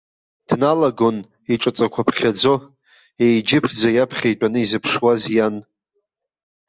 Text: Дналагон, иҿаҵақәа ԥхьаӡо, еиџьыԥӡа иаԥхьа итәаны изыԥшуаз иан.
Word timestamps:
Дналагон, 0.47 1.17
иҿаҵақәа 1.53 2.07
ԥхьаӡо, 2.07 2.55
еиџьыԥӡа 3.23 3.89
иаԥхьа 3.93 4.27
итәаны 4.33 4.59
изыԥшуаз 4.61 5.21
иан. 5.35 5.55